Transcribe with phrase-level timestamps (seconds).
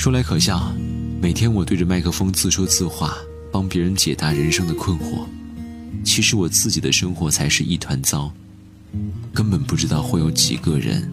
[0.00, 0.72] 说来可笑，
[1.20, 3.18] 每天我对着麦克风自说自话，
[3.52, 5.26] 帮别人解答人生的困惑，
[6.02, 8.32] 其实我自己的生活才是一团糟，
[9.34, 11.06] 根本不知道会有几个人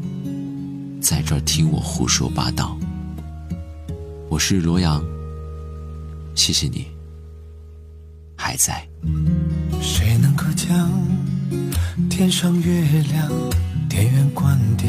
[1.02, 2.80] 在这儿听我胡说八道。
[4.30, 5.04] 我是罗阳，
[6.34, 6.88] 谢谢你
[8.38, 8.88] 还在。
[9.82, 10.90] 谁能够将
[12.10, 13.30] 天上月亮
[13.90, 14.88] 电源关掉？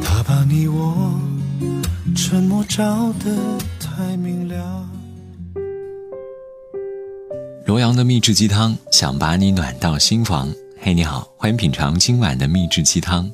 [0.00, 1.29] 他把你我。
[2.30, 4.88] 沉默照得太明了。
[7.66, 10.48] 罗阳的秘制鸡汤，想把你暖到心房。
[10.78, 13.28] 嘿，你好，欢迎品尝今晚的秘制鸡汤。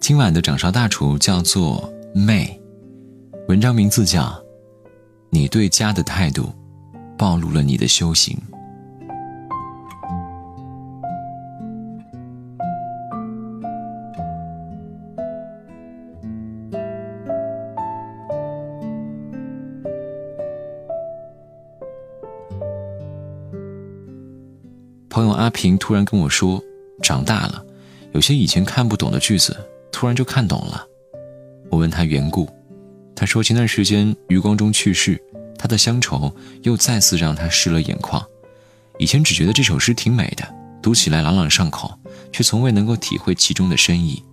[0.00, 2.58] 今晚的掌勺大厨叫做妹，
[3.46, 4.22] 文章名字叫
[5.28, 6.50] 《你对家的态度，
[7.18, 8.34] 暴露了你的修行》。
[25.20, 26.58] 朋友阿平突然跟我说
[27.04, 27.62] ：“长大了，
[28.14, 29.54] 有些以前看不懂的句子，
[29.92, 30.82] 突然就看懂了。”
[31.68, 32.48] 我问他缘故，
[33.14, 35.22] 他说前段时间余光中去世，
[35.58, 38.24] 他的乡愁又再次让他湿了眼眶。
[38.96, 41.92] 以前只觉得这首诗挺美的，读起来朗朗上口，
[42.32, 44.24] 却从未能够体会其中的深意。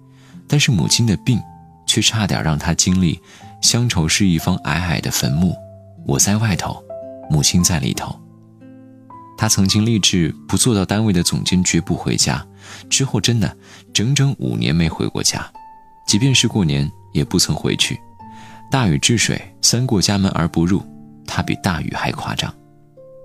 [0.47, 1.37] 但是母亲的病，
[1.85, 3.19] 却差点让他经历
[3.61, 5.53] 乡愁是一方矮矮的坟墓，
[6.05, 6.81] 我在外头，
[7.29, 8.17] 母亲在里头。
[9.37, 12.43] 他曾经立志不做到单位的总监绝不回家，
[12.89, 13.55] 之后真的
[13.93, 15.47] 整整五年没回过家，
[16.07, 17.99] 即便是过年也不曾回去。
[18.71, 20.83] 大禹治水，三过家门而不入，
[21.27, 22.53] 他比大禹还夸张。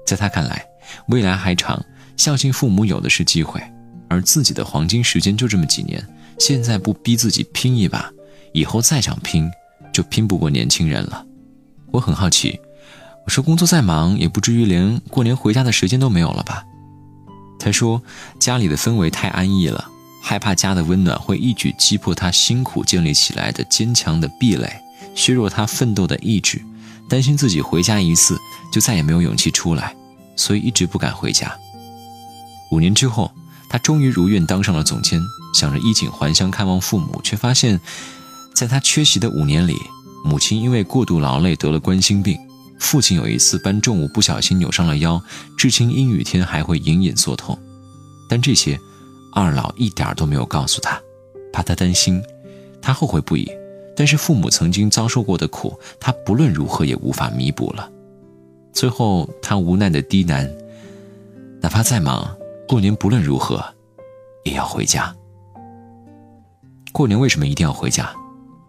[0.06, 0.62] 在他看来，
[1.08, 1.82] 未来还长，
[2.16, 3.60] 孝敬父母有的是机会，
[4.08, 6.06] 而自己的黄金时间就这么几年，
[6.38, 8.08] 现在不逼自己拼一把，
[8.52, 9.50] 以后再想拼，
[9.92, 11.24] 就拼不过年轻人了。
[11.90, 12.60] 我很好奇。
[13.24, 16.64] 我说工作再忙，也不至于连过年回家的时间都没有了吧？
[17.58, 18.02] 他说
[18.40, 19.88] 家里的氛围太安逸了，
[20.20, 24.68] 害怕家的温暖会一举击破他辛苦建立起来的坚强的壁垒，
[25.14, 26.60] 削弱他奋斗的意志，
[27.08, 28.36] 担心自己回家一次
[28.72, 29.94] 就再也没有勇气出来，
[30.34, 31.56] 所以一直不敢回家。
[32.72, 33.30] 五年之后，
[33.68, 35.20] 他终于如愿当上了总监，
[35.54, 37.80] 想着衣锦还乡看望父母，却发现，
[38.52, 39.76] 在他缺席的五年里，
[40.24, 42.36] 母亲因为过度劳累得了冠心病。
[42.82, 45.22] 父亲有一次搬重物不小心扭伤了腰，
[45.56, 47.56] 至今阴雨天还会隐隐作痛。
[48.28, 48.78] 但这些，
[49.32, 51.00] 二老一点都没有告诉他，
[51.52, 52.20] 怕他担心，
[52.82, 53.48] 他后悔不已。
[53.96, 57.88] 但是父母曾经遭受过的苦，他不论如何也无法弥补了。
[58.72, 60.50] 最后，他无奈的低喃
[61.62, 63.64] ：“哪怕再忙，过年不论如何，
[64.44, 65.14] 也要回家。”
[66.92, 68.12] 过年为什么一定要回家？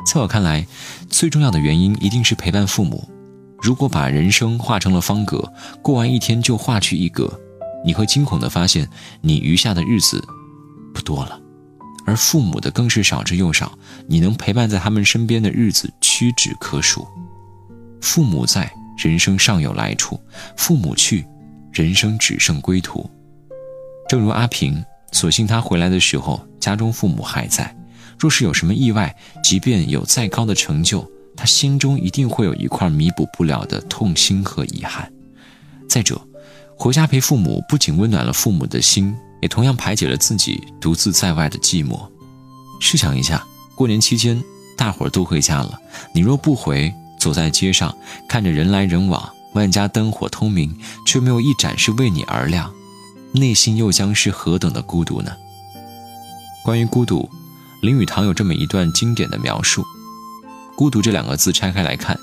[0.05, 0.65] 在我看来，
[1.09, 3.09] 最重要的原因一定是陪伴父母。
[3.63, 5.41] 如果把人生画成了方格，
[5.81, 7.31] 过完一天就画去一格，
[7.85, 8.85] 你会惊恐地发现，
[9.21, 10.21] 你余下的日子
[10.93, 11.39] 不多了，
[12.05, 13.71] 而父母的更是少之又少，
[14.05, 17.07] 你能陪伴在他们身边的日子屈指可数。
[18.01, 20.19] 父母在，人生尚有来处；
[20.57, 21.25] 父母去，
[21.71, 23.09] 人生只剩归途。
[24.09, 27.73] 正如阿平，所幸他回来的时候，家中父母还在。
[28.19, 35.11] 若是有什么意外，即便有再高的成就，他心中一定会有一块弥补不了的痛心和遗憾。
[35.89, 36.21] 再者，
[36.77, 41.99] 回家陪父母不仅温暖了父母的心，也同样排解了自己独自在外的寂寞。
[42.79, 43.45] 试想一下，
[43.75, 44.41] 过年期间
[44.75, 45.79] 大伙儿都回家了，
[46.13, 47.95] 你若不回，走在街上
[48.27, 52.73] 看着人来人往，万家灯火通明，却没有一盏是为你而亮，
[53.33, 55.31] 内心又将是何等的孤独呢？
[56.63, 57.29] 关于孤独，
[57.81, 59.83] 林语堂有这么一段经典的描述。
[60.83, 62.19] 孤独这两个字拆开来看，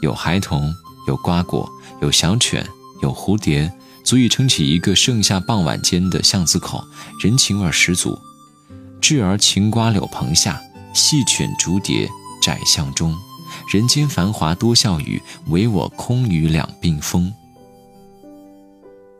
[0.00, 0.72] 有孩童，
[1.08, 1.68] 有瓜果，
[2.00, 2.64] 有小犬，
[3.02, 3.68] 有蝴蝶，
[4.04, 6.80] 足以撑起一个盛夏傍晚间的巷子口，
[7.20, 8.16] 人情味十足。
[9.00, 10.62] 稚儿擎瓜柳棚下，
[10.94, 12.08] 细犬逐蝶
[12.40, 13.12] 窄巷中。
[13.72, 17.34] 人间繁华多笑语，唯我空余两鬓风。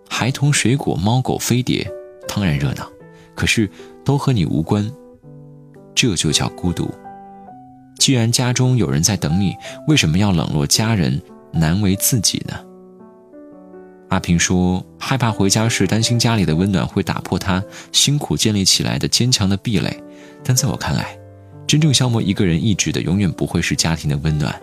[0.09, 1.85] 孩童、水果、猫狗、飞碟，
[2.29, 2.89] 当然热闹，
[3.35, 3.69] 可是
[4.05, 4.89] 都和你无关。
[5.97, 6.89] 这就叫孤独。
[7.99, 9.55] 既然家中有人在等你，
[9.87, 11.21] 为什么要冷落家人，
[11.53, 12.55] 难为自己呢？
[14.11, 20.01] 阿平说：“害怕回家时，担心家里的温暖会打破他辛苦建立起来的坚强的壁垒。
[20.45, 21.19] 但在我看来，
[21.67, 24.55] 真正消磨一个人意志的，永远不会是家庭的温暖。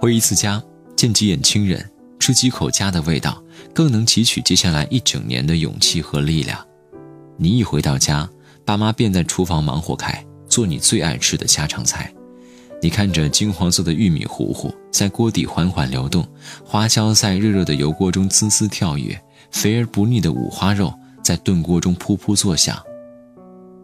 [0.00, 0.60] 回一次家，
[0.96, 3.40] 见几眼亲人，吃几口家的味道，
[3.74, 6.58] 更能汲取接下来一整年的勇气和力量。
[7.36, 8.28] 你一回到家，
[8.64, 12.10] 爸妈便在厨房忙活开，做你最爱吃的家常菜。”
[12.82, 16.26] 你看着金黄色的玉米糊糊在锅底缓缓流动，
[16.64, 19.18] 花椒在热热的油锅中滋滋跳跃，
[19.50, 20.92] 肥而不腻的五花肉
[21.22, 22.80] 在炖锅中噗噗作响。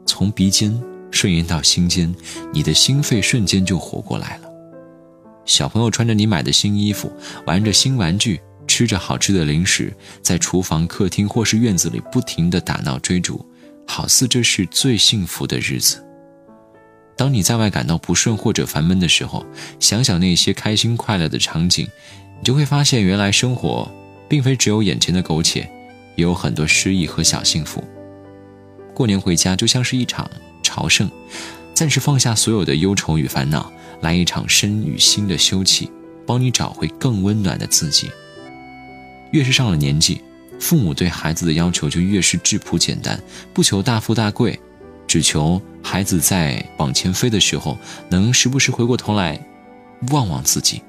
[0.06, 0.78] 从鼻尖
[1.10, 2.14] 顺延到心间，
[2.52, 4.48] 你的心肺瞬间就活过来了。
[5.44, 7.10] 小朋友穿着你买的新衣服，
[7.46, 13.44] 玩着新玩具，吃着好吃的零食，在厨房、客厅或是院子里不停地打闹追逐，
[13.86, 16.04] 好似这是最幸福的日子。
[17.22, 19.46] 当你在外感到不顺或者烦闷的时候，
[19.78, 21.86] 想想那些开心快乐的场景，
[22.40, 23.88] 你就会发现，原来生活
[24.28, 25.60] 并非只有眼前的苟且，
[26.16, 27.84] 也有很多诗意和小幸福。
[28.92, 30.28] 过年回家就像是一场
[30.64, 31.08] 朝圣，
[31.72, 35.88] 暂时放下所有的忧愁与烦恼，来一场身与心的休憩，
[36.26, 38.10] 帮你找回更温暖的自己。
[39.30, 40.20] 越是上了年纪，
[40.58, 43.22] 父母对孩子的要求就越是质朴简单，
[43.54, 44.58] 不求大富大贵。
[45.12, 47.76] 只求孩子在往前飞的时候，
[48.08, 49.38] 能时不时回过头来
[50.10, 50.80] 望望自己。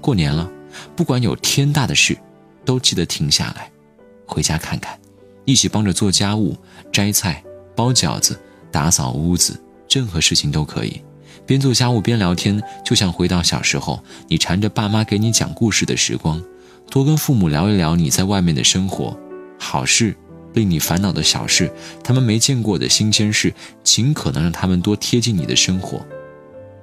[0.00, 0.48] 过年了，
[0.94, 2.16] 不管有天大的事，
[2.64, 3.68] 都记得停下来，
[4.24, 4.96] 回家看看，
[5.44, 6.56] 一起帮着做家务、
[6.92, 7.42] 摘菜、
[7.74, 8.38] 包饺子、
[8.70, 9.60] 打扫屋子，
[9.90, 11.02] 任何事情都可以。
[11.44, 16.40] 边做家务边聊天，就像回到小时候，你缠着爸妈给你讲故事的时光。
[16.88, 19.18] 多跟父母聊一聊你在外面的生活，
[19.58, 20.14] 好事。
[20.54, 21.70] 令你烦恼的小事，
[22.02, 23.52] 他们没见过的新鲜事，
[23.84, 26.04] 尽可能让他们多贴近你的生活，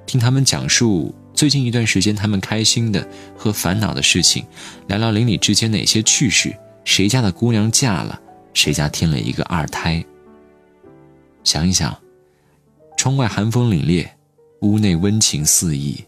[0.06, 4.46] 听他们讲述最近一段时间他们开心的和烦恼的事情，
[4.88, 8.20] 聊聊邻里之间哪些趣事，谁家的姑娘嫁了，
[8.54, 10.04] 谁家添了一个二胎。
[11.44, 11.96] 想一想，
[12.98, 14.08] 窗外寒风凛冽，
[14.62, 16.04] 屋内温情四溢，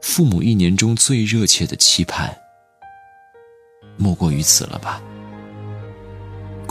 [0.00, 2.34] 父母一年中最热切的期盼，
[3.96, 5.02] 莫过于此了吧。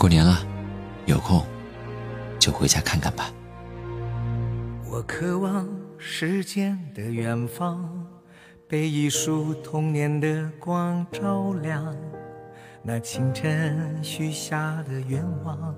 [0.02, 0.36] 过年了，
[1.06, 1.46] 有空
[2.36, 3.30] 就回家看看吧。
[4.90, 5.64] 我渴望
[5.96, 7.88] 时间的远方，
[8.66, 11.94] 被一束童年的光照亮。
[12.82, 15.72] 那清晨许下的愿望，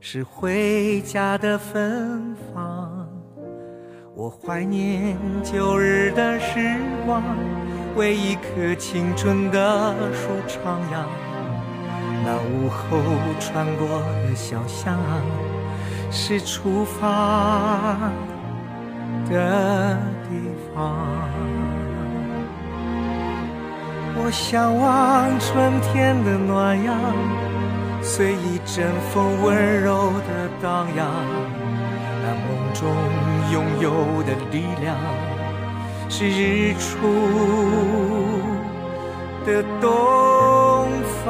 [0.00, 3.08] 是回家的芬芳。
[4.12, 6.58] 我怀念旧日的时
[7.06, 7.22] 光，
[7.94, 11.29] 为一棵青春的树徜徉。
[12.24, 12.98] 那午后
[13.40, 13.86] 穿过
[14.22, 14.98] 的小巷，
[16.10, 18.10] 是出发
[19.28, 19.96] 的
[20.28, 20.28] 地
[20.74, 20.96] 方。
[24.22, 26.94] 我向往春天的暖阳，
[28.02, 31.08] 随一阵风温柔的荡漾。
[32.22, 32.80] 那梦中
[33.50, 34.94] 拥有的力量，
[36.08, 36.88] 是日出
[39.46, 39.88] 的东
[41.24, 41.28] 方，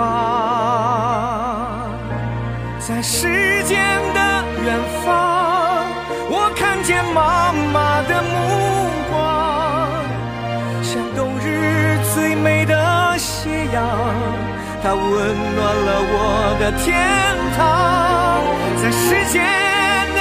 [2.78, 3.78] 在时间
[4.14, 4.20] 的
[4.64, 5.86] 远方，
[6.30, 8.28] 我看见妈妈的目
[9.10, 9.18] 光，
[10.82, 12.74] 像冬日最美的
[13.18, 13.82] 斜阳，
[14.82, 14.98] 它温
[15.56, 16.88] 暖了我的天
[17.56, 17.60] 堂。
[18.82, 19.42] 在时间
[20.14, 20.20] 的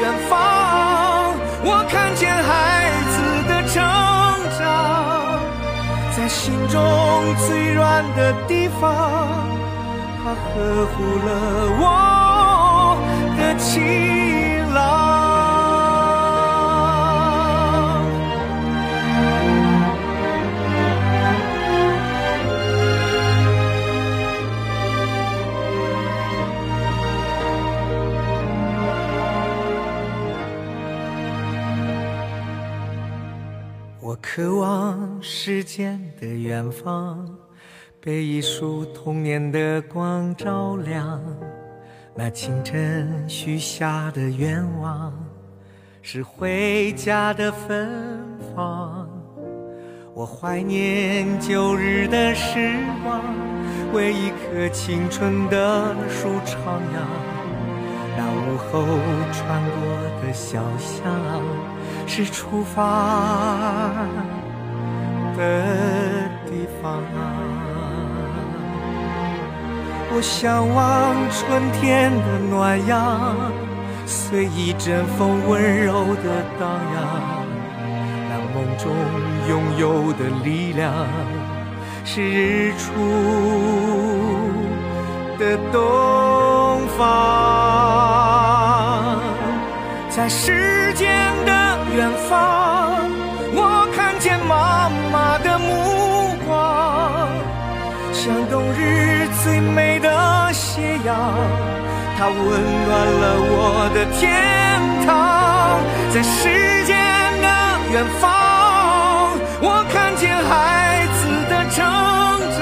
[0.00, 0.32] 远方，
[1.62, 2.29] 我看见
[6.30, 6.80] 心中
[7.46, 9.50] 最软的地方。
[10.22, 11.28] 他呵护了
[11.80, 11.84] 我
[13.36, 15.19] 的情郎。
[34.10, 37.32] 我渴望时间的远方。
[38.00, 41.22] 被一束童年的光照亮，
[42.16, 45.12] 那清晨许下的愿望，
[46.02, 47.88] 是回家的芬
[48.52, 49.08] 芳。
[50.12, 53.22] 我怀念旧日的时光，
[53.92, 57.39] 为一棵青春的树徜徉。
[58.20, 58.84] 那午后
[59.32, 59.80] 穿过
[60.20, 61.10] 的小巷，
[62.06, 62.76] 是出发
[65.38, 65.40] 的
[66.44, 67.00] 地方。
[70.12, 73.34] 我向往春天的暖阳，
[74.04, 77.00] 随一阵风温柔的荡漾。
[78.28, 78.84] 那梦中
[79.48, 80.92] 拥有的力量，
[82.04, 82.84] 是日出
[85.38, 85.80] 的东
[90.10, 91.08] 在时间
[91.46, 91.52] 的
[91.96, 93.08] 远方
[93.54, 97.26] 我看见妈妈的目光
[98.12, 101.16] 像冬日最美的斜阳
[102.18, 102.36] 它温
[102.86, 102.90] 暖
[103.22, 104.28] 了我的天
[105.06, 105.80] 堂
[106.12, 106.94] 在时间
[107.40, 107.48] 的
[107.92, 108.28] 远方
[109.62, 111.78] 我看见孩子的成
[112.58, 112.60] 长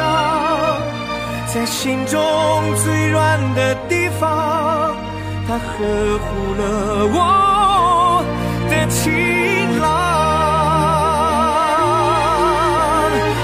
[1.52, 2.20] 在心中
[2.84, 4.94] 最软的地方，
[5.46, 5.62] 他呵
[6.18, 6.26] 护
[6.58, 6.62] 了
[7.14, 7.16] 我
[8.68, 9.86] 的晴朗。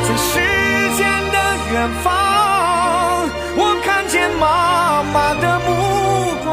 [0.06, 0.32] 在时
[0.96, 1.00] 间
[1.32, 1.36] 的
[1.72, 2.06] 远方，
[3.56, 4.42] 我看见妈
[5.12, 5.68] 妈的目
[6.44, 6.46] 光，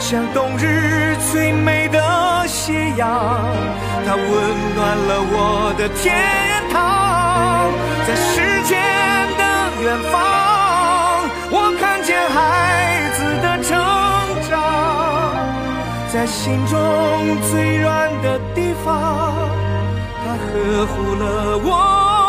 [0.00, 1.98] 像冬日最美的
[2.46, 3.08] 斜阳，
[4.06, 4.22] 它温
[4.74, 6.02] 暖了我的天
[6.72, 7.70] 堂。
[8.06, 8.70] 在时间
[9.38, 9.42] 的
[9.82, 10.14] 远方，
[16.22, 16.78] 在心中
[17.50, 19.32] 最软的地方，
[20.24, 22.21] 它呵护了我。